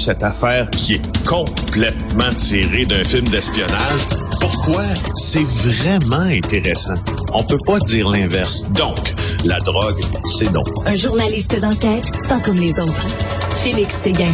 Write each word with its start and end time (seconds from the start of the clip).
cette 0.00 0.22
affaire 0.22 0.68
qui 0.70 0.94
est 0.94 1.24
complètement 1.26 2.32
tirée 2.34 2.86
d'un 2.86 3.04
film 3.04 3.28
d'espionnage, 3.28 4.08
pourquoi 4.40 4.82
c'est 5.14 5.44
vraiment 5.44 6.16
intéressant? 6.16 6.96
On 7.34 7.42
peut 7.42 7.58
pas 7.66 7.78
dire 7.80 8.08
l'inverse. 8.08 8.64
Donc, 8.70 9.14
la 9.44 9.58
drogue, 9.60 10.00
c'est 10.24 10.50
donc. 10.50 10.66
Un 10.86 10.94
journaliste 10.94 11.60
d'enquête, 11.60 12.10
pas 12.28 12.40
comme 12.40 12.58
les 12.58 12.80
autres. 12.80 13.06
Félix 13.62 13.94
Séguin. 13.96 14.32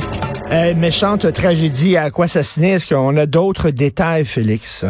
Euh, 0.53 0.75
méchante 0.75 1.33
tragédie 1.33 1.97
à 1.97 2.11
quoi 2.11 2.27
assassiner. 2.27 2.73
Est-ce 2.73 2.87
qu'on 2.87 3.17
a 3.17 3.27
d'autres 3.27 3.71
détails, 3.71 4.25
Félix? 4.25 4.85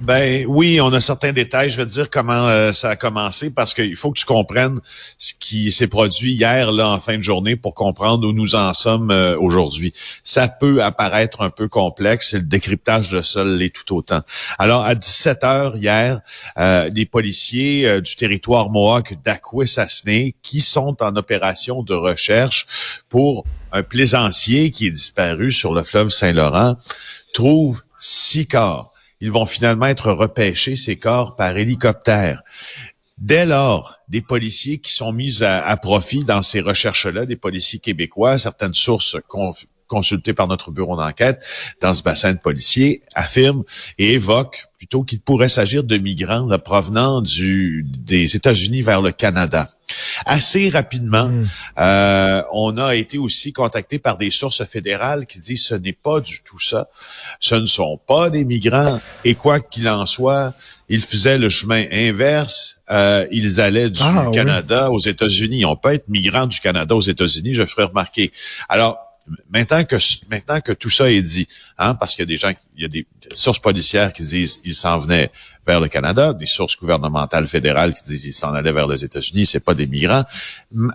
Ben 0.00 0.46
oui, 0.48 0.80
on 0.80 0.90
a 0.94 1.00
certains 1.00 1.32
détails. 1.32 1.68
Je 1.68 1.76
vais 1.76 1.84
te 1.84 1.90
dire 1.90 2.08
comment 2.08 2.48
euh, 2.48 2.72
ça 2.72 2.90
a 2.90 2.96
commencé 2.96 3.50
parce 3.50 3.74
qu'il 3.74 3.96
faut 3.96 4.10
que 4.10 4.18
tu 4.18 4.24
comprennes 4.24 4.80
ce 5.18 5.34
qui 5.38 5.70
s'est 5.70 5.88
produit 5.88 6.32
hier 6.32 6.72
là 6.72 6.88
en 6.88 6.98
fin 6.98 7.18
de 7.18 7.22
journée 7.22 7.54
pour 7.54 7.74
comprendre 7.74 8.26
où 8.26 8.32
nous 8.32 8.54
en 8.54 8.72
sommes 8.72 9.10
euh, 9.10 9.36
aujourd'hui. 9.38 9.92
Ça 10.24 10.48
peut 10.48 10.82
apparaître 10.82 11.42
un 11.42 11.50
peu 11.50 11.68
complexe 11.68 12.32
le 12.32 12.40
décryptage 12.40 13.10
de 13.10 13.20
ça 13.20 13.44
l'est 13.44 13.74
tout 13.74 13.94
autant. 13.94 14.22
Alors 14.58 14.84
à 14.84 14.94
17 14.94 15.44
heures 15.44 15.76
hier, 15.76 16.22
euh, 16.58 16.88
des 16.88 17.04
policiers 17.04 18.00
du 18.00 18.16
territoire 18.16 18.70
Mohawk 18.70 19.16
d'Akwesasne 19.22 20.32
qui 20.42 20.62
sont 20.62 20.96
en 21.02 21.14
opération 21.16 21.82
de 21.82 21.92
recherche 21.92 23.02
pour 23.10 23.44
un 23.70 23.82
plaisancier 23.82 24.70
qui 24.70 24.86
est 24.86 24.92
disparu 24.92 25.52
sur 25.52 25.74
le 25.74 25.82
fleuve 25.82 26.08
Saint-Laurent 26.08 26.76
trouve 27.34 27.82
six 27.98 28.46
corps. 28.46 28.89
Ils 29.20 29.30
vont 29.30 29.46
finalement 29.46 29.86
être 29.86 30.12
repêchés, 30.12 30.76
ces 30.76 30.96
corps, 30.96 31.36
par 31.36 31.56
hélicoptère. 31.56 32.42
Dès 33.18 33.44
lors, 33.44 33.98
des 34.08 34.22
policiers 34.22 34.78
qui 34.78 34.92
sont 34.92 35.12
mis 35.12 35.42
à, 35.42 35.76
profit 35.76 36.24
dans 36.24 36.40
ces 36.40 36.60
recherches-là, 36.60 37.26
des 37.26 37.36
policiers 37.36 37.78
québécois, 37.78 38.38
certaines 38.38 38.72
sources 38.72 39.18
consultées 39.90 40.32
par 40.32 40.46
notre 40.46 40.70
bureau 40.70 40.96
d'enquête 40.96 41.44
dans 41.82 41.92
ce 41.92 42.02
bassin 42.02 42.32
de 42.32 42.38
policiers 42.38 43.02
affirment 43.14 43.64
et 43.98 44.14
évoquent 44.14 44.66
plutôt 44.78 45.02
qu'il 45.02 45.20
pourrait 45.20 45.50
s'agir 45.50 45.84
de 45.84 45.98
migrants 45.98 46.48
provenant 46.58 47.20
du, 47.20 47.84
des 47.98 48.34
États-Unis 48.34 48.80
vers 48.80 49.02
le 49.02 49.12
Canada. 49.12 49.68
Assez 50.24 50.70
rapidement, 50.70 51.28
hmm. 51.28 51.44
euh, 51.78 52.42
on 52.52 52.78
a 52.78 52.94
été 52.94 53.18
aussi 53.18 53.52
contacté 53.52 53.98
par 53.98 54.16
des 54.16 54.30
sources 54.30 54.64
fédérales 54.64 55.26
qui 55.26 55.38
disent 55.40 55.64
ce 55.64 55.74
n'est 55.74 55.92
pas 55.92 56.20
du 56.20 56.40
tout 56.44 56.58
ça. 56.60 56.88
Ce 57.40 57.56
ne 57.56 57.66
sont 57.66 57.98
pas 58.06 58.30
des 58.30 58.44
migrants. 58.46 59.00
Et 59.24 59.34
quoi 59.34 59.60
qu'il 59.60 59.86
en 59.88 60.06
soit, 60.06 60.54
ils 60.88 61.02
faisaient 61.02 61.36
le 61.36 61.50
chemin 61.50 61.84
inverse. 61.92 62.80
Euh, 62.88 63.26
ils 63.30 63.60
allaient 63.60 63.90
du 63.90 64.00
ah, 64.02 64.30
Canada 64.32 64.90
aux 64.90 64.98
États-Unis. 64.98 65.66
On 65.66 65.76
peut 65.76 65.92
être 65.92 66.08
migrant 66.08 66.46
du 66.46 66.58
Canada 66.60 66.94
aux 66.94 67.00
États-Unis, 67.00 67.52
je 67.52 67.66
ferai 67.66 67.84
remarquer. 67.84 68.32
Alors, 68.70 69.09
maintenant 69.50 70.60
que 70.60 70.72
tout 70.72 70.90
ça 70.90 71.10
est 71.10 71.22
dit, 71.22 71.46
hein, 71.78 71.94
parce 71.94 72.14
qu'il 72.14 72.22
y 72.22 72.24
a 72.24 72.26
des 72.26 72.36
gens, 72.36 72.52
il 72.76 72.84
y 72.84 72.88
des 72.88 73.06
sources 73.32 73.58
policières 73.58 74.12
qui 74.12 74.22
disent 74.22 74.60
ils 74.64 74.74
s'en 74.74 74.98
venaient 74.98 75.30
vers 75.66 75.80
le 75.80 75.88
Canada, 75.88 76.32
des 76.32 76.46
sources 76.46 76.76
gouvernementales 76.76 77.46
fédérales 77.46 77.94
qui 77.94 78.02
disent 78.02 78.24
ils 78.24 78.32
s'en 78.32 78.52
allaient 78.54 78.72
vers 78.72 78.88
les 78.88 79.04
États-Unis, 79.04 79.46
c'est 79.46 79.60
pas 79.60 79.74
des 79.74 79.86
migrants. 79.86 80.24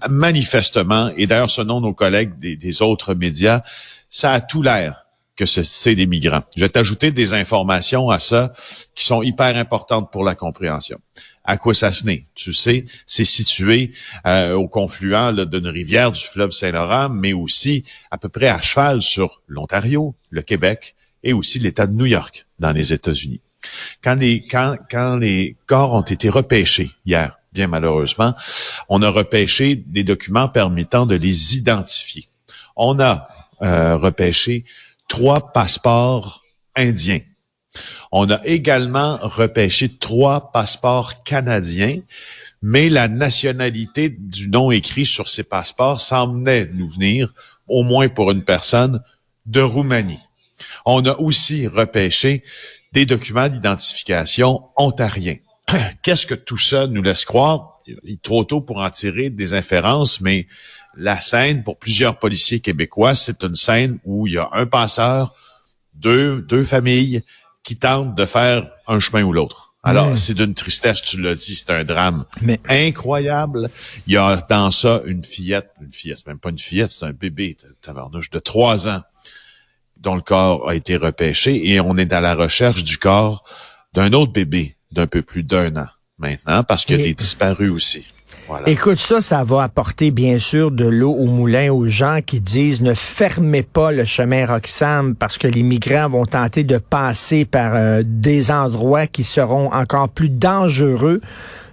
manifestement, 0.09 1.11
et 1.16 1.28
d'ailleurs 1.28 1.52
selon 1.52 1.81
nos 1.81 1.94
collègues 1.94 2.39
des, 2.39 2.56
des 2.56 2.81
autres 2.81 3.13
médias, 3.13 3.61
ça 4.09 4.31
a 4.31 4.41
tout 4.41 4.61
l'air 4.61 5.06
que 5.36 5.45
c'est 5.45 5.95
des 5.95 6.08
migrants. 6.08 6.44
Je 6.56 6.61
vais 6.61 6.69
t'ajouter 6.69 7.11
des 7.11 7.33
informations 7.33 8.09
à 8.09 8.19
ça 8.19 8.53
qui 8.95 9.06
sont 9.06 9.22
hyper 9.22 9.58
importantes 9.58 10.11
pour 10.11 10.23
la 10.23 10.33
compréhension. 10.33 10.97
Akwesasne, 11.46 12.18
tu 12.34 12.54
sais, 12.54 12.86
c'est 13.06 13.26
situé 13.26 13.92
euh, 14.26 14.54
au 14.54 14.68
confluent 14.68 15.46
d'une 15.46 15.68
rivière 15.68 16.12
du 16.12 16.22
fleuve 16.22 16.52
Saint-Laurent, 16.52 17.10
mais 17.10 17.34
aussi 17.34 17.84
à 18.12 18.18
peu 18.18 18.30
près 18.30 18.48
à 18.48 18.62
cheval 18.62 19.02
sur 19.02 19.42
l'Ontario, 19.48 20.16
le 20.30 20.42
Québec 20.42 20.96
et 21.24 21.34
aussi 21.34 21.60
l'État 21.60 21.88
de 21.88 21.94
New 21.94 22.06
York 22.06 22.46
dans 22.60 22.72
les 22.72 22.94
États-Unis. 22.94 23.42
Quand 24.04 24.16
les, 24.16 24.46
quand, 24.47 24.78
quand 24.90 25.18
les 25.18 25.56
corps 25.66 25.94
ont 25.94 26.02
été 26.02 26.30
repêchés 26.30 26.92
hier, 27.06 27.38
bien 27.52 27.68
malheureusement, 27.68 28.36
on 28.90 29.02
a 29.02 29.09
repêché 29.09 29.75
des 29.75 30.03
documents 30.03 30.50
permettant 30.50 31.06
de 31.06 31.16
les 31.16 31.58
identifier. 31.58 32.28
On 32.75 33.00
a 33.00 33.28
euh, 33.62 33.96
repêché 33.96 34.66
trois 35.08 35.52
passeports 35.53 36.44
indiens 36.75 37.22
on 38.12 38.30
a 38.30 38.41
également 38.46 39.18
repêché 39.22 39.90
trois 39.90 40.52
passeports 40.52 41.24
canadiens, 41.24 42.00
mais 42.62 42.90
la 42.90 43.08
nationalité 43.08 44.09
du 44.09 44.50
nom 44.50 44.72
écrit 44.72 45.06
sur 45.06 45.30
ces 45.30 45.44
passeports 45.44 46.02
semblait 46.02 46.69
nous 46.74 46.88
venir, 46.88 47.34
au 47.68 47.84
moins 47.84 48.09
pour 48.09 48.31
une 48.31 48.44
personne, 48.44 49.02
de 49.46 49.62
Roumanie. 49.62 50.19
On 50.86 51.06
a 51.06 51.16
aussi 51.19 51.68
repêché 51.68 52.44
des 52.94 53.06
documents 53.06 53.50
d'identification 53.50 54.63
ontariens. 54.78 55.38
Qu'est-ce 56.02 56.25
que 56.25 56.36
tout 56.36 56.57
ça 56.57 56.88
nous 56.88 57.03
laisse 57.03 57.25
croire? 57.25 57.81
Il 57.88 58.13
est 58.13 58.22
trop 58.22 58.44
tôt 58.44 58.62
pour 58.62 58.78
en 58.78 58.90
tirer 58.90 59.30
des 59.30 59.53
inférences, 59.53 60.22
mais 60.22 60.47
la 60.96 61.19
scène, 61.22 61.63
pour 61.63 61.78
plusieurs 61.78 62.18
policiers 62.18 62.62
québécois, 62.62 63.16
c'est 63.16 63.44
une 63.44 63.56
scène 63.56 64.00
où 64.06 64.28
il 64.28 64.34
y 64.34 64.38
a 64.38 64.50
un 64.53 64.66
passeur, 64.66 65.36
deux, 65.94 66.42
deux 66.42 66.63
familles, 66.63 67.22
qui 67.66 67.76
tentent 67.76 68.16
de 68.16 68.26
faire 68.26 68.66
un 68.88 69.00
chemin 69.00 69.24
ou 69.24 69.34
l'autre. 69.34 69.74
Alors, 69.84 70.18
c'est 70.18 70.34
d'une 70.34 70.56
tristesse, 70.56 71.02
tu 71.03 71.22
l'as 71.22 71.36
dit, 71.36 71.53
c'est 71.53 71.70
un 71.70 71.84
drame 71.84 72.26
Mais... 72.42 72.59
incroyable. 72.68 73.70
Il 74.08 74.14
y 74.14 74.18
a 74.18 74.38
dans 74.50 74.72
ça 74.72 75.02
une 75.06 75.24
fillette, 75.24 75.70
une 75.80 75.94
fillette, 75.94 76.25
même 76.25 76.40
pas 76.40 76.50
une 76.50 76.58
fillette, 76.58 76.90
c'est 76.90 77.06
un 77.06 77.12
bébé, 77.12 77.56
tavernouche 77.81 78.31
de 78.31 78.40
trois 78.40 78.88
ans, 78.88 79.02
dont 79.98 80.16
le 80.16 80.22
corps 80.22 80.68
a 80.68 80.75
été 80.75 80.98
repêché 80.98 81.70
et 81.70 81.80
on 81.80 81.98
est 81.98 82.14
à 82.14 82.20
la 82.20 82.34
recherche 82.34 82.84
du 82.84 82.98
corps 82.98 83.44
d'un 83.94 84.12
autre 84.14 84.31
bébé 84.31 84.75
d'un 84.92 85.06
peu 85.06 85.22
plus 85.22 85.44
d'un 85.44 85.75
an 85.75 85.88
maintenant 86.18 86.64
parce 86.64 86.86
qu'il 86.86 86.98
y 86.98 87.02
a 87.02 87.04
des 87.04 87.14
disparus 87.14 87.70
aussi. 87.70 88.06
Écoute, 88.67 89.00
ça, 89.00 89.22
ça 89.22 89.44
va 89.44 89.63
apporter 89.63 90.11
bien 90.11 90.38
sûr 90.38 90.72
de 90.72 90.85
l'eau 90.85 91.11
au 91.11 91.25
moulin 91.25 91.72
aux 91.72 91.88
gens 91.88 92.19
qui 92.25 92.41
disent 92.41 92.81
ne 92.81 92.94
fermez 92.94 93.63
pas 93.63 93.91
le 93.91 94.06
chemin 94.06 94.45
Roxham 94.45 95.16
parce 95.16 95.38
que 95.38 95.47
les 95.47 95.63
migrants 95.63 96.09
vont 96.09 96.25
tenter 96.25 96.63
de 96.63 96.78
passer 96.78 97.45
par 97.45 97.73
euh, 97.75 98.01
des 98.06 98.51
endroits 98.51 99.07
qui 99.07 99.23
seront 99.23 99.72
encore 99.73 100.09
plus 100.09 100.29
dangereux. 100.29 101.22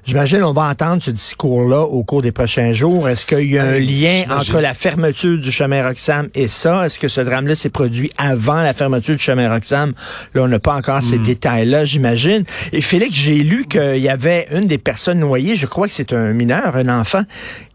J'imagine 0.05 0.43
on 0.43 0.53
va 0.53 0.69
entendre 0.69 1.01
ce 1.01 1.13
discours-là 1.13 1.83
au 1.83 2.03
cours 2.03 2.23
des 2.23 2.33
prochains 2.33 2.73
jours. 2.73 3.09
Est-ce 3.09 3.25
qu'il 3.25 3.51
y 3.51 3.59
a 3.59 3.65
un 3.65 3.79
lien 3.79 4.25
entre 4.31 4.61
la 4.61 4.75
fermeture 4.75 5.39
du 5.39 5.53
chemin 5.53 5.87
Roxham 5.87 6.29
et 6.35 6.49
ça? 6.49 6.85
Est-ce 6.85 6.99
que 6.99 7.07
ce 7.07 7.21
drame-là 7.21 7.55
s'est 7.55 7.71
produit 7.71 8.11
avant 8.19 8.63
la 8.63 8.75
fermeture 8.75 9.15
du 9.15 9.23
chemin 9.23 9.49
Roxham? 9.49 9.93
Là, 10.35 10.43
on 10.43 10.49
n'a 10.49 10.59
pas 10.59 10.75
encore 10.75 11.05
ces 11.05 11.19
hmm. 11.19 11.25
détails-là, 11.25 11.85
j'imagine. 11.85 12.43
Et 12.73 12.81
Félix, 12.81 13.15
j'ai 13.15 13.45
lu 13.45 13.67
qu'il 13.67 13.99
y 13.99 14.09
avait 14.09 14.49
une 14.51 14.67
des 14.67 14.79
personnes 14.79 15.21
noyées, 15.21 15.55
je 15.55 15.67
crois 15.67 15.87
que 15.87 15.95
c'est 15.95 16.13
un 16.13 16.33
mineur, 16.33 16.75
un 16.75 16.89
enfant, 16.89 17.23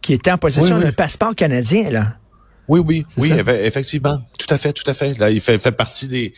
qui 0.01 0.11
était 0.11 0.31
en 0.31 0.37
possession 0.37 0.79
d'un 0.79 0.91
passeport 0.91 1.33
canadien, 1.33 1.89
là. 1.89 2.13
Oui, 2.67 2.81
oui, 2.85 3.05
oui, 3.15 3.31
effectivement. 3.31 4.19
Tout 4.37 4.53
à 4.53 4.57
fait, 4.57 4.73
tout 4.73 4.89
à 4.89 4.93
fait. 4.93 5.17
Là, 5.17 5.31
il 5.31 5.39
fait, 5.39 5.57
fait 5.57 5.71
partie 5.71 6.07
des, 6.07 6.33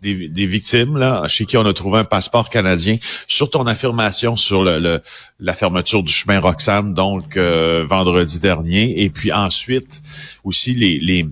des, 0.00 0.46
victimes 0.46 0.96
là, 0.96 1.26
chez 1.28 1.44
qui 1.44 1.56
on 1.56 1.66
a 1.66 1.72
trouvé 1.72 2.00
un 2.00 2.04
passeport 2.04 2.50
canadien. 2.50 2.98
Sur 3.26 3.50
ton 3.50 3.66
affirmation 3.66 4.36
sur 4.36 4.62
le, 4.62 5.00
la 5.40 5.54
fermeture 5.54 6.02
du 6.02 6.12
chemin 6.12 6.40
Roxham, 6.40 6.94
donc 6.94 7.36
euh, 7.36 7.84
vendredi 7.88 8.38
dernier, 8.38 9.02
et 9.02 9.10
puis 9.10 9.32
ensuite 9.32 10.02
aussi 10.44 10.74
les, 10.74 10.98
les 10.98 11.26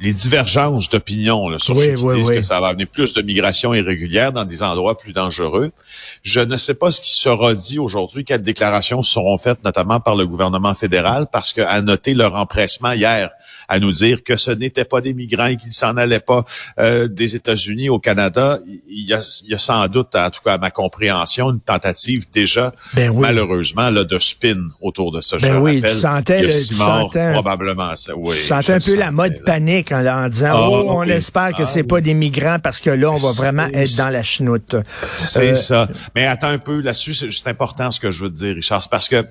les 0.00 0.12
divergences 0.12 0.88
d'opinion 0.88 1.56
sur 1.58 1.78
ceux 1.78 1.94
qui 1.94 2.04
disent 2.16 2.30
que 2.30 2.42
ça 2.42 2.60
va 2.60 2.68
amener 2.68 2.86
plus 2.86 3.12
de 3.12 3.22
migration 3.22 3.74
irrégulière 3.74 4.32
dans 4.32 4.44
des 4.44 4.62
endroits 4.62 4.98
plus 4.98 5.12
dangereux. 5.12 5.70
Je 6.24 6.40
ne 6.40 6.56
sais 6.56 6.74
pas 6.74 6.90
ce 6.90 7.00
qui 7.00 7.14
sera 7.14 7.54
dit 7.54 7.78
aujourd'hui, 7.78 8.24
quelles 8.24 8.42
déclarations 8.42 9.02
seront 9.02 9.36
faites, 9.36 9.62
notamment 9.64 10.00
par 10.00 10.16
le 10.16 10.26
gouvernement 10.26 10.74
fédéral, 10.74 11.28
parce 11.30 11.52
qu'à 11.52 11.80
noter 11.80 12.14
leur 12.14 12.34
empressement 12.34 12.92
hier 12.92 13.30
à 13.68 13.78
nous 13.78 13.92
dire 13.92 14.24
que 14.24 14.36
ce 14.36 14.50
n'étaient 14.50 14.84
pas 14.84 15.00
des 15.00 15.14
migrants 15.14 15.46
et 15.46 15.56
qu'ils 15.56 15.72
s'en 15.72 15.96
allaient 15.96 16.20
pas 16.20 16.44
euh, 16.80 17.06
des 17.06 17.36
États-Unis 17.36 17.88
au 17.88 17.98
Canada, 17.98 18.58
il 18.66 19.06
y, 19.06 19.14
a, 19.14 19.20
il 19.44 19.50
y, 19.50 19.54
a, 19.54 19.58
sans 19.58 19.86
doute, 19.86 20.14
en 20.16 20.28
tout 20.30 20.40
cas 20.44 20.54
à 20.54 20.58
ma 20.58 20.70
compréhension, 20.70 21.50
une 21.50 21.60
tentative 21.60 22.26
déjà, 22.32 22.74
ben 22.94 23.12
malheureusement, 23.16 23.90
là, 23.90 24.04
de 24.04 24.18
spin 24.18 24.68
autour 24.80 25.12
de 25.12 25.20
ça. 25.20 25.36
Ben 25.38 25.58
oui, 25.58 25.80
tu 25.80 25.90
sentais, 25.90 26.42
le, 26.42 26.48
tu 26.48 26.74
sentais, 26.74 27.32
probablement 27.32 27.94
ça. 27.96 28.12
Oui, 28.16 28.36
tu 28.36 28.42
sentais 28.42 28.72
un 28.72 28.80
peu 28.80 28.96
la 28.96 29.12
mode 29.12 29.42
panique 29.44 29.83
en, 29.92 30.28
disant, 30.28 30.52
ah, 30.54 30.68
oh, 30.70 30.86
on 30.88 31.02
espère 31.04 31.52
que 31.52 31.62
ah, 31.62 31.66
c'est 31.66 31.82
pas 31.82 32.00
des 32.00 32.14
migrants 32.14 32.58
parce 32.58 32.80
que 32.80 32.90
là, 32.90 33.10
on 33.10 33.16
va 33.16 33.32
vraiment 33.32 33.66
être 33.66 33.96
dans 33.96 34.10
la 34.10 34.22
chenoute. 34.22 34.76
C'est 35.10 35.50
euh, 35.50 35.54
ça. 35.54 35.88
Mais 36.14 36.26
attends 36.26 36.48
un 36.48 36.58
peu, 36.58 36.80
là-dessus, 36.80 37.14
c'est 37.14 37.48
important 37.48 37.90
ce 37.90 38.00
que 38.00 38.10
je 38.10 38.24
veux 38.24 38.30
te 38.30 38.36
dire, 38.36 38.54
Richard, 38.54 38.88
parce 38.88 39.08
que 39.08 39.26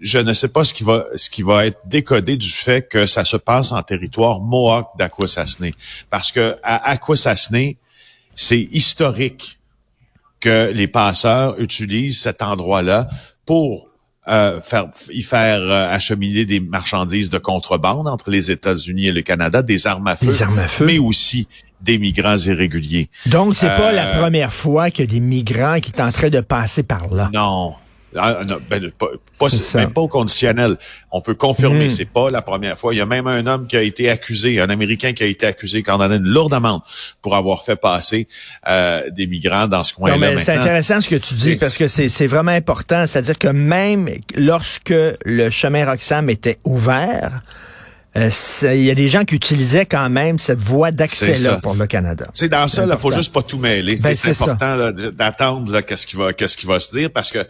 je 0.00 0.18
ne 0.18 0.32
sais 0.32 0.48
pas 0.48 0.64
ce 0.64 0.74
qui 0.74 0.84
va 0.84 1.06
ce 1.14 1.30
qui 1.30 1.42
va 1.42 1.66
être 1.66 1.78
décodé 1.86 2.36
du 2.36 2.50
fait 2.50 2.86
que 2.86 3.06
ça 3.06 3.24
se 3.24 3.36
passe 3.36 3.72
en 3.72 3.82
territoire 3.82 4.40
Mohawk 4.40 4.88
d'Akwesasne. 4.98 5.72
Parce 6.10 6.32
que 6.32 6.56
à 6.62 6.90
Akwesasne, 6.90 7.74
c'est 8.34 8.60
historique 8.60 9.58
que 10.40 10.70
les 10.70 10.86
passeurs 10.86 11.58
utilisent 11.58 12.20
cet 12.20 12.42
endroit-là 12.42 13.08
pour 13.46 13.88
euh, 14.28 14.60
faire, 14.60 14.86
y 15.12 15.22
faire 15.22 15.60
euh, 15.62 15.88
acheminer 15.90 16.44
des 16.44 16.60
marchandises 16.60 17.30
de 17.30 17.38
contrebande 17.38 18.08
entre 18.08 18.30
les 18.30 18.50
États-Unis 18.50 19.06
et 19.06 19.12
le 19.12 19.22
Canada, 19.22 19.62
des 19.62 19.86
armes 19.86 20.06
à 20.08 20.16
feu, 20.16 20.26
Des 20.26 20.42
armes 20.42 20.58
à 20.58 20.66
feu. 20.68 20.84
mais 20.86 20.98
aussi 20.98 21.46
des 21.80 21.98
migrants 21.98 22.36
irréguliers. 22.38 23.08
Donc, 23.26 23.54
c'est 23.54 23.68
pas 23.68 23.90
Euh, 23.90 23.92
la 23.92 24.06
première 24.18 24.52
fois 24.52 24.90
qu'il 24.90 25.04
y 25.04 25.08
a 25.08 25.12
des 25.12 25.20
migrants 25.20 25.78
qui 25.80 25.92
tenteraient 25.92 26.30
de 26.30 26.40
passer 26.40 26.82
par 26.82 27.12
là. 27.14 27.30
Non. 27.32 27.74
Ah, 28.14 28.42
non, 28.46 28.58
ben, 28.70 28.90
pas, 28.98 29.06
même 29.74 29.92
pas 29.92 30.00
au 30.00 30.08
conditionnel. 30.08 30.78
On 31.10 31.20
peut 31.20 31.34
confirmer, 31.34 31.86
Mm. 31.86 31.90
c'est 31.90 32.04
pas 32.06 32.30
la 32.30 32.40
première 32.40 32.78
fois. 32.78 32.94
Il 32.94 32.98
y 32.98 33.00
a 33.00 33.06
même 33.06 33.26
un 33.26 33.46
homme 33.46 33.66
qui 33.66 33.76
a 33.76 33.82
été 33.82 34.08
accusé, 34.08 34.60
un 34.60 34.70
Américain 34.70 35.12
qui 35.12 35.22
a 35.22 35.26
été 35.26 35.44
accusé, 35.44 35.82
qui 35.82 35.90
en 35.90 36.00
a 36.00 36.06
une 36.06 36.22
lourde 36.22 36.54
amende 36.54 36.80
pour 37.20 37.36
avoir 37.36 37.62
fait 37.64 37.76
passer 37.76 38.26
euh, 38.68 39.02
des 39.10 39.26
migrants 39.26 39.66
dans 39.66 39.84
ce 39.84 39.92
Non, 39.94 39.98
coin-là. 40.06 40.18
mais 40.18 40.38
c'est 40.38 40.52
intéressant 40.56 41.00
ce 41.00 41.08
que 41.08 41.16
tu 41.16 41.34
dis 41.34 41.56
parce 41.56 41.76
que 41.76 41.88
c'est 41.88 42.26
vraiment 42.26 42.52
important. 42.52 43.06
C'est-à-dire 43.06 43.38
que 43.38 43.48
même 43.48 44.08
lorsque 44.36 44.94
le 45.24 45.50
chemin 45.50 45.84
Roxham 45.84 46.30
était 46.30 46.58
ouvert, 46.64 47.42
euh, 48.16 48.30
il 48.62 48.82
y 48.82 48.90
a 48.90 48.94
des 48.94 49.08
gens 49.08 49.24
qui 49.24 49.34
utilisaient 49.34 49.84
quand 49.84 50.08
même 50.08 50.38
cette 50.38 50.60
voie 50.62 50.90
d'accès-là 50.90 51.60
pour 51.60 51.74
le 51.74 51.86
Canada. 51.86 52.28
C'est 52.32 52.48
dans 52.48 52.66
ça, 52.66 52.86
il 52.90 52.96
faut 52.96 53.10
juste 53.10 53.30
pas 53.32 53.42
tout 53.42 53.58
mêler. 53.58 53.96
Ben, 54.02 54.14
c'est 54.14 54.30
important 54.30 54.90
d'attendre 55.12 55.80
qu'est-ce 55.82 56.06
qui 56.06 56.16
va, 56.16 56.32
qu'est-ce 56.32 56.56
qui 56.56 56.64
va 56.66 56.80
se 56.80 56.96
dire, 56.96 57.10
parce 57.12 57.30
que 57.30 57.40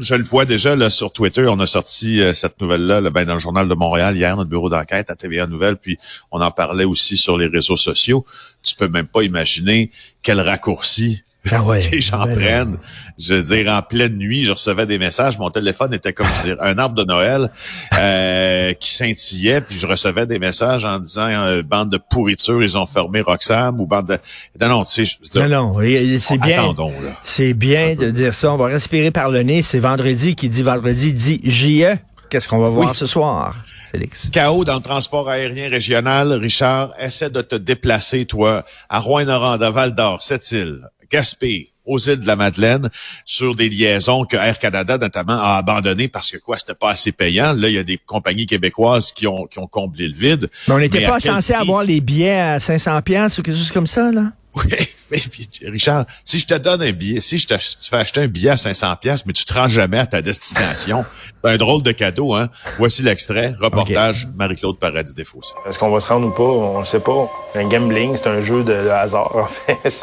je 0.00 0.14
le 0.14 0.24
vois 0.24 0.44
déjà 0.44 0.74
là 0.74 0.90
sur 0.90 1.12
Twitter. 1.12 1.44
On 1.48 1.60
a 1.60 1.66
sorti 1.66 2.20
euh, 2.20 2.32
cette 2.32 2.60
nouvelle-là 2.60 3.00
là, 3.00 3.10
ben, 3.10 3.24
dans 3.24 3.34
le 3.34 3.40
journal 3.40 3.68
de 3.68 3.74
Montréal 3.74 4.16
hier, 4.16 4.36
notre 4.36 4.50
bureau 4.50 4.68
d'enquête 4.68 5.10
à 5.10 5.14
TVA 5.14 5.46
Nouvelle, 5.46 5.76
puis 5.76 5.98
on 6.30 6.40
en 6.40 6.50
parlait 6.50 6.84
aussi 6.84 7.16
sur 7.16 7.36
les 7.36 7.46
réseaux 7.46 7.76
sociaux. 7.76 8.24
Tu 8.62 8.74
peux 8.74 8.88
même 8.88 9.06
pas 9.06 9.22
imaginer 9.22 9.90
quel 10.22 10.40
raccourci 10.40 11.22
Ah 11.50 11.62
ouais. 11.62 11.80
Ben, 12.10 12.34
prennent. 12.34 12.76
Je 13.18 13.34
veux 13.34 13.42
dire, 13.42 13.72
en 13.72 13.82
pleine 13.82 14.16
nuit, 14.16 14.44
je 14.44 14.52
recevais 14.52 14.86
des 14.86 14.98
messages. 14.98 15.38
Mon 15.38 15.50
téléphone 15.50 15.94
était 15.94 16.12
comme 16.12 16.26
je 16.26 16.48
veux 16.48 16.54
dire, 16.54 16.62
un 16.62 16.76
arbre 16.78 16.94
de 16.96 17.04
Noël 17.04 17.50
euh, 17.98 18.72
qui 18.80 18.92
scintillait. 18.92 19.60
Puis 19.60 19.78
je 19.78 19.86
recevais 19.86 20.26
des 20.26 20.38
messages 20.38 20.84
en 20.84 20.98
disant 20.98 21.28
euh, 21.28 21.62
bande 21.62 21.90
de 21.90 21.98
pourriture, 21.98 22.62
ils 22.62 22.76
ont 22.76 22.86
fermé 22.86 23.20
Roxham 23.20 23.80
ou 23.80 23.86
bande 23.86 24.06
de. 24.06 24.18
Non, 24.60 24.68
non, 24.68 24.84
tu 24.84 24.92
sais, 24.92 25.04
je 25.04 25.16
veux 25.18 25.48
dire, 25.48 25.48
Non, 25.48 25.72
non, 25.72 25.80
c'est 26.18 26.38
bien. 26.38 26.58
attendons 26.62 26.92
là. 27.02 27.16
C'est 27.22 27.54
bien 27.54 27.94
de 27.94 28.10
dire 28.10 28.34
ça. 28.34 28.52
On 28.52 28.56
va 28.56 28.66
respirer 28.66 29.10
par 29.10 29.30
le 29.30 29.42
nez. 29.42 29.62
C'est 29.62 29.80
vendredi 29.80 30.34
qui 30.34 30.48
dit 30.48 30.62
vendredi 30.62 31.14
dit 31.14 31.40
JE. 31.44 31.96
Qu'est-ce 32.28 32.48
qu'on 32.48 32.58
va 32.58 32.70
voir 32.70 32.94
ce 32.94 33.06
soir, 33.06 33.56
Félix? 33.90 34.28
Chaos 34.30 34.62
dans 34.64 34.76
le 34.76 34.82
transport 34.82 35.28
aérien 35.28 35.68
régional. 35.68 36.32
Richard, 36.34 36.92
essaie 37.00 37.28
de 37.30 37.42
te 37.42 37.56
déplacer, 37.56 38.24
toi, 38.24 38.64
à 38.88 39.00
Rouen-Noranda, 39.00 39.70
Val-d'Or, 39.70 40.22
Sept-Îles, 40.22 40.78
Gaspé, 41.10 41.72
aux 41.84 41.98
îles 41.98 42.20
de 42.20 42.26
la 42.26 42.36
Madeleine, 42.36 42.88
sur 43.24 43.54
des 43.54 43.68
liaisons 43.68 44.24
que 44.24 44.36
Air 44.36 44.58
Canada, 44.58 44.98
notamment, 44.98 45.40
a 45.40 45.56
abandonnées 45.56 46.08
parce 46.08 46.30
que 46.30 46.38
quoi, 46.38 46.58
c'était 46.58 46.74
pas 46.74 46.90
assez 46.90 47.12
payant. 47.12 47.52
Là, 47.52 47.68
il 47.68 47.74
y 47.74 47.78
a 47.78 47.82
des 47.82 47.98
compagnies 47.98 48.46
québécoises 48.46 49.12
qui 49.12 49.26
ont, 49.26 49.46
qui 49.46 49.58
ont 49.58 49.66
comblé 49.66 50.08
le 50.08 50.14
vide. 50.14 50.48
Mais 50.68 50.74
on 50.74 50.78
n'était 50.78 51.06
pas 51.06 51.20
censé 51.20 51.52
prix? 51.52 51.62
avoir 51.62 51.84
les 51.84 52.00
billets 52.00 52.40
à 52.40 52.60
500 52.60 53.02
pièces 53.02 53.38
ou 53.38 53.42
quelque 53.42 53.56
chose 53.58 53.72
comme 53.72 53.86
ça, 53.86 54.12
là? 54.12 54.32
Oui, 54.56 54.76
mais 55.10 55.18
puis, 55.18 55.48
Richard, 55.66 56.06
si 56.24 56.38
je 56.38 56.46
te 56.46 56.54
donne 56.54 56.82
un 56.82 56.90
billet, 56.90 57.20
si 57.20 57.38
je 57.38 57.46
te 57.46 57.54
tu 57.54 57.88
fais 57.88 57.96
acheter 57.96 58.22
un 58.22 58.26
billet 58.26 58.50
à 58.50 58.56
500 58.56 58.96
pièces, 58.96 59.24
mais 59.26 59.32
tu 59.32 59.44
te 59.44 59.54
rends 59.54 59.68
jamais 59.68 59.98
à 59.98 60.06
ta 60.06 60.22
destination, 60.22 61.04
c'est 61.44 61.50
un 61.50 61.56
drôle 61.56 61.82
de 61.82 61.92
cadeau, 61.92 62.34
hein. 62.34 62.48
Voici 62.78 63.02
l'extrait, 63.02 63.54
reportage 63.60 64.28
Marie-Claude 64.36 64.78
Paradis 64.78 65.14
Desfossés. 65.14 65.54
Est-ce 65.68 65.78
qu'on 65.78 65.90
va 65.90 66.00
se 66.00 66.06
rendre 66.06 66.26
ou 66.28 66.30
pas? 66.30 66.42
On 66.42 66.80
le 66.80 66.84
sait 66.84 67.00
pas. 67.00 67.28
Un 67.54 67.68
gambling, 67.68 68.16
c'est 68.16 68.28
un 68.28 68.42
jeu 68.42 68.64
de, 68.64 68.72
de 68.72 68.88
hasard, 68.88 69.34
en 69.36 69.46
fait. 69.46 70.00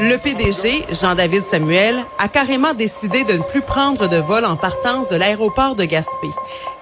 Le 0.00 0.16
PDG, 0.16 0.86
Jean-David 1.00 1.44
Samuel, 1.50 1.96
a 2.18 2.28
carrément 2.28 2.74
décidé 2.74 3.24
de 3.24 3.34
ne 3.34 3.42
plus 3.42 3.62
prendre 3.62 4.08
de 4.08 4.16
vol 4.16 4.44
en 4.44 4.56
partance 4.56 5.08
de 5.08 5.16
l'aéroport 5.16 5.76
de 5.76 5.84
Gaspé. 5.84 6.28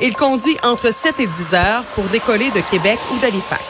Il 0.01 0.15
conduit 0.15 0.57
entre 0.63 0.93
7 0.93 1.21
et 1.21 1.27
10 1.27 1.55
heures 1.55 1.85
pour 1.95 2.05
décoller 2.05 2.51
de 2.51 2.61
Québec 2.71 2.99
ou 3.13 3.19
d'Halifax. 3.19 3.63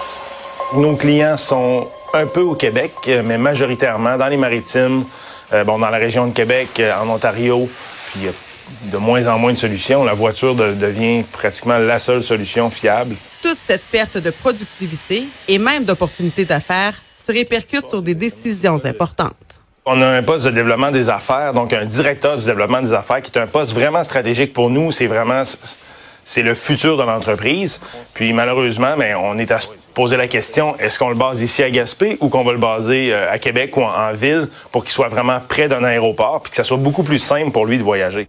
Nos 0.74 0.96
clients 0.96 1.36
sont 1.36 1.88
un 2.14 2.26
peu 2.26 2.40
au 2.40 2.54
Québec, 2.54 2.92
euh, 3.08 3.22
mais 3.24 3.38
majoritairement 3.38 4.16
dans 4.16 4.26
les 4.28 4.36
maritimes, 4.36 5.04
euh, 5.52 5.64
bon, 5.64 5.78
dans 5.78 5.90
la 5.90 5.98
région 5.98 6.26
de 6.26 6.32
Québec, 6.32 6.68
euh, 6.80 6.92
en 7.00 7.08
Ontario, 7.08 7.68
puis 8.10 8.20
il 8.20 8.26
y 8.26 8.28
a 8.28 8.32
de 8.92 8.96
moins 8.96 9.26
en 9.26 9.38
moins 9.38 9.52
de 9.52 9.58
solutions. 9.58 10.04
La 10.04 10.12
voiture 10.14 10.54
de- 10.54 10.72
devient 10.74 11.24
pratiquement 11.30 11.78
la 11.78 11.98
seule 11.98 12.22
solution 12.22 12.70
fiable. 12.70 13.16
Toute 13.42 13.58
cette 13.64 13.84
perte 13.84 14.18
de 14.18 14.30
productivité 14.30 15.24
et 15.48 15.58
même 15.58 15.84
d'opportunités 15.84 16.44
d'affaires 16.44 16.94
se 17.24 17.32
répercute 17.32 17.88
sur 17.88 18.02
des 18.02 18.14
décisions 18.14 18.80
importantes. 18.84 19.34
On 19.84 20.00
a 20.00 20.06
un 20.06 20.22
poste 20.22 20.44
de 20.44 20.50
développement 20.50 20.90
des 20.92 21.08
affaires, 21.10 21.52
donc 21.52 21.72
un 21.72 21.84
directeur 21.84 22.36
du 22.36 22.44
développement 22.44 22.80
des 22.80 22.92
affaires, 22.92 23.20
qui 23.20 23.30
est 23.36 23.40
un 23.40 23.46
poste 23.48 23.72
vraiment 23.72 24.04
stratégique 24.04 24.52
pour 24.52 24.70
nous. 24.70 24.92
C'est 24.92 25.06
vraiment 25.08 25.42
c'est 26.24 26.42
le 26.42 26.54
futur 26.54 26.96
de 26.96 27.02
l'entreprise. 27.02 27.80
Puis 28.14 28.32
malheureusement, 28.32 28.94
mais 28.96 29.14
on 29.14 29.38
est 29.38 29.50
à 29.50 29.60
se 29.60 29.68
poser 29.94 30.16
la 30.16 30.28
question 30.28 30.76
est-ce 30.78 30.98
qu'on 30.98 31.10
le 31.10 31.14
base 31.14 31.42
ici 31.42 31.62
à 31.62 31.70
Gaspé 31.70 32.16
ou 32.20 32.28
qu'on 32.28 32.44
va 32.44 32.52
le 32.52 32.58
baser 32.58 33.12
euh, 33.12 33.30
à 33.30 33.38
Québec 33.38 33.76
ou 33.76 33.82
en, 33.82 34.12
ville 34.14 34.48
pour 34.70 34.84
qu'il 34.84 34.92
soit 34.92 35.08
vraiment 35.08 35.38
près 35.46 35.68
d'un 35.68 35.84
aéroport, 35.84 36.42
puis 36.42 36.50
que 36.50 36.56
ça 36.56 36.64
soit 36.64 36.76
beaucoup 36.76 37.02
plus 37.02 37.18
simple 37.18 37.50
pour 37.50 37.66
lui 37.66 37.78
de 37.78 37.82
voyager? 37.82 38.28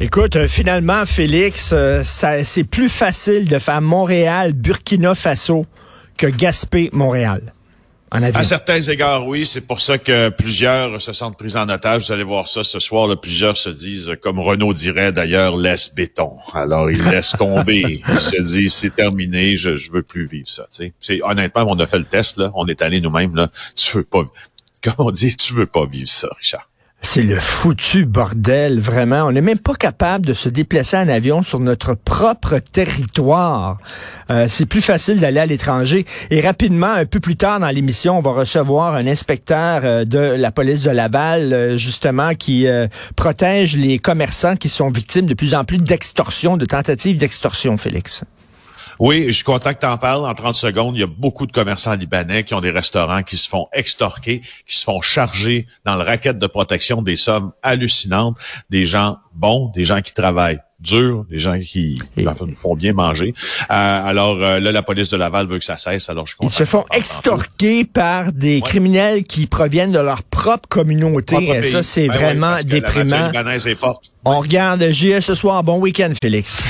Écoute, 0.00 0.36
euh, 0.36 0.48
finalement, 0.48 1.06
Félix, 1.06 1.70
euh, 1.72 2.02
c'est 2.02 2.64
plus 2.64 2.88
facile 2.88 3.48
de 3.48 3.58
faire 3.58 3.80
Montréal-Burkina 3.80 5.14
Faso 5.14 5.66
que 6.16 6.26
Gaspé-Montréal. 6.26 7.40
En 8.14 8.22
avion. 8.22 8.38
À 8.38 8.44
certains 8.44 8.80
égards, 8.80 9.26
oui. 9.26 9.44
C'est 9.44 9.66
pour 9.66 9.80
ça 9.80 9.98
que 9.98 10.28
plusieurs 10.28 11.02
se 11.02 11.12
sentent 11.12 11.36
pris 11.36 11.56
en 11.56 11.68
otage. 11.68 12.06
Vous 12.06 12.12
allez 12.12 12.22
voir 12.22 12.46
ça 12.46 12.62
ce 12.62 12.78
soir. 12.78 13.08
Là, 13.08 13.16
plusieurs 13.16 13.56
se 13.56 13.70
disent, 13.70 14.12
comme 14.22 14.38
Renaud 14.38 14.72
dirait 14.72 15.10
d'ailleurs, 15.10 15.56
laisse 15.56 15.92
béton. 15.92 16.34
Alors, 16.52 16.90
ils 16.92 17.02
laissent 17.02 17.32
tomber. 17.38 18.02
ils 18.08 18.18
se 18.20 18.40
disent, 18.40 18.74
c'est 18.74 18.94
terminé, 18.94 19.56
je, 19.56 19.76
je 19.76 19.90
veux 19.90 20.04
plus 20.04 20.26
vivre 20.26 20.46
ça. 20.46 20.62
tu 20.70 20.76
sais. 20.76 20.92
C'est 21.00 21.20
honnêtement, 21.22 21.66
on 21.68 21.78
a 21.80 21.86
fait 21.88 21.98
le 21.98 22.04
test. 22.04 22.36
Là, 22.36 22.52
on 22.54 22.66
est 22.66 22.82
allé 22.82 23.00
nous-mêmes. 23.00 23.34
Là, 23.34 23.50
tu 23.74 23.96
veux 23.96 24.04
pas, 24.04 24.22
comme 24.82 24.94
on 24.98 25.10
dit, 25.10 25.34
tu 25.36 25.52
veux 25.52 25.66
pas 25.66 25.84
vivre 25.84 26.08
ça, 26.08 26.28
Richard. 26.38 26.68
C'est 27.02 27.22
le 27.22 27.38
foutu 27.38 28.06
bordel, 28.06 28.80
vraiment. 28.80 29.26
On 29.26 29.32
n'est 29.32 29.42
même 29.42 29.58
pas 29.58 29.74
capable 29.74 30.26
de 30.26 30.34
se 30.34 30.48
déplacer 30.48 30.96
en 30.96 31.08
avion 31.08 31.42
sur 31.42 31.60
notre 31.60 31.94
propre 31.94 32.58
territoire. 32.58 33.78
Euh, 34.30 34.46
c'est 34.48 34.66
plus 34.66 34.80
facile 34.80 35.20
d'aller 35.20 35.38
à 35.38 35.46
l'étranger. 35.46 36.06
Et 36.30 36.40
rapidement, 36.40 36.88
un 36.90 37.04
peu 37.04 37.20
plus 37.20 37.36
tard 37.36 37.60
dans 37.60 37.68
l'émission, 37.68 38.18
on 38.18 38.22
va 38.22 38.32
recevoir 38.32 38.94
un 38.94 39.06
inspecteur 39.06 39.82
euh, 39.84 40.04
de 40.04 40.18
la 40.18 40.50
police 40.50 40.82
de 40.82 40.90
Laval, 40.90 41.52
euh, 41.52 41.76
justement, 41.76 42.34
qui 42.34 42.66
protège 43.16 43.76
les 43.76 43.98
commerçants 43.98 44.56
qui 44.56 44.68
sont 44.68 44.90
victimes 44.90 45.26
de 45.26 45.34
plus 45.34 45.54
en 45.54 45.64
plus 45.64 45.78
d'extorsion, 45.78 46.56
de 46.56 46.64
tentatives 46.64 47.18
d'extorsion, 47.18 47.76
Félix. 47.76 48.24
Oui, 48.98 49.24
je 49.26 49.32
suis 49.32 49.44
content 49.44 49.72
que 49.72 49.78
tu 49.78 49.86
en 49.86 49.98
parles. 49.98 50.24
En 50.24 50.34
30 50.34 50.54
secondes, 50.54 50.96
il 50.96 51.00
y 51.00 51.04
a 51.04 51.06
beaucoup 51.08 51.46
de 51.46 51.52
commerçants 51.52 51.94
libanais 51.94 52.44
qui 52.44 52.54
ont 52.54 52.60
des 52.60 52.70
restaurants 52.70 53.22
qui 53.22 53.36
se 53.36 53.48
font 53.48 53.66
extorquer, 53.72 54.40
qui 54.66 54.76
se 54.76 54.84
font 54.84 55.00
charger 55.00 55.66
dans 55.84 55.96
le 55.96 56.02
racket 56.02 56.38
de 56.38 56.46
protection 56.46 57.02
des 57.02 57.16
sommes 57.16 57.52
hallucinantes. 57.62 58.36
Des 58.70 58.86
gens 58.86 59.16
bons, 59.34 59.70
des 59.74 59.84
gens 59.84 60.00
qui 60.00 60.12
travaillent 60.14 60.60
dur, 60.80 61.24
des 61.30 61.38
gens 61.38 61.58
qui 61.58 61.98
enfin, 62.26 62.46
nous 62.46 62.54
font 62.54 62.74
bien 62.76 62.92
manger. 62.92 63.32
Euh, 63.62 63.64
alors 63.70 64.36
euh, 64.42 64.60
là, 64.60 64.70
la 64.70 64.82
police 64.82 65.10
de 65.10 65.16
Laval 65.16 65.46
veut 65.46 65.58
que 65.58 65.64
ça 65.64 65.78
cesse. 65.78 66.10
Alors 66.10 66.26
je 66.26 66.34
suis 66.34 66.44
Ils 66.44 66.50
se 66.50 66.64
font 66.64 66.84
extorquer 66.92 67.84
par 67.84 68.32
des 68.32 68.60
criminels 68.60 69.24
qui 69.24 69.46
proviennent 69.46 69.92
de 69.92 69.98
leur 69.98 70.22
propre 70.22 70.68
communauté. 70.68 71.36
Propre 71.36 71.64
ça, 71.64 71.82
c'est 71.82 72.08
Ben 72.08 72.14
vraiment 72.14 72.50
La 72.56 72.62
déprimant. 72.62 73.26
libanaise 73.28 73.66
est 73.66 73.74
forte. 73.76 74.12
On 74.26 74.40
regarde 74.40 74.82
JE 74.90 75.20
ce 75.20 75.34
soir. 75.34 75.62
Bon 75.62 75.78
week-end, 75.78 76.12
Félix. 76.22 76.62